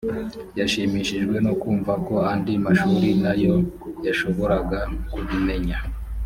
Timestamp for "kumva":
1.61-1.93